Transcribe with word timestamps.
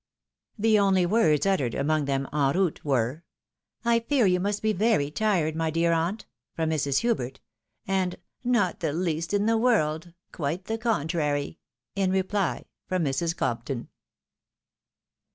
The 0.57 0.79
only 0.79 1.05
words 1.05 1.45
uttered 1.45 1.75
among 1.75 2.05
them 2.05 2.27
en 2.33 2.53
route 2.57 2.83
were," 2.83 3.23
I 3.85 3.99
fear 3.99 4.25
yoii 4.25 4.41
must 4.41 4.63
be 4.63 4.73
very 4.73 5.11
tired, 5.11 5.55
my 5.55 5.69
dear 5.69 5.93
aunt," 5.93 6.25
from 6.55 6.71
Mrs. 6.71 7.01
Hubert; 7.01 7.39
and," 7.85 8.15
Not 8.43 8.79
the 8.79 8.93
least 8.93 9.31
in 9.31 9.45
the 9.45 9.59
world; 9.59 10.15
quite 10.31 10.65
the 10.65 10.79
contrary," 10.79 11.59
in 11.95 12.09
reply, 12.09 12.65
from 12.87 13.05
Mrs. 13.05 13.37
Compton. 13.37 13.89